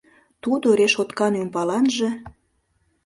Тудо 0.43 0.67
решоткан 0.79 1.33
ӱмбаланже 1.41 2.09